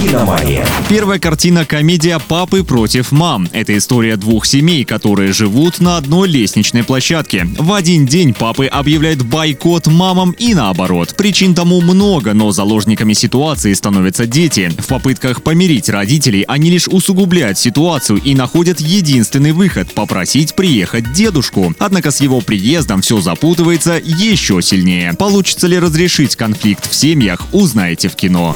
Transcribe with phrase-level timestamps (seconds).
[0.00, 0.64] «Киномания».
[0.88, 3.48] Первая картина– комедия «Папы против мам».
[3.52, 7.48] Это история двух семей, которые живут на одной лестничной площадке.
[7.58, 11.14] В один день папы объявляют бойкот мамам и наоборот.
[11.16, 14.72] Причин тому много, но заложниками ситуации становятся дети.
[14.78, 21.74] В попытках помирить родителей они лишь усугубляют ситуацию и находят единственный выход– попросить приехать дедушку.
[21.78, 25.14] Однако с его приездом все запутывается еще сильнее.
[25.14, 28.54] Получится ли разрешить конфликт в семьях, узнаете в кино.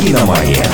[0.00, 0.66] «Киномания».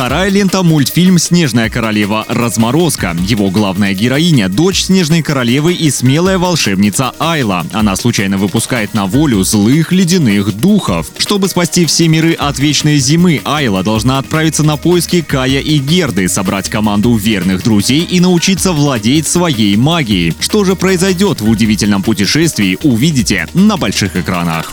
[0.00, 2.24] Вторая лента– мультфильм «Снежная королева.
[2.26, 3.14] Разморозка».
[3.26, 7.66] Его главная героиня– дочь Снежной королевы и смелая волшебница Айла.
[7.72, 11.08] Она случайно выпускает на волю злых ледяных духов.
[11.18, 16.28] Чтобы спасти все миры от вечной зимы, Айла должна отправиться на поиски Кая и Герды,
[16.28, 20.34] собрать команду верных друзей и научиться владеть своей магией.
[20.40, 24.72] Что же произойдет в удивительном путешествии, увидите на больших экранах.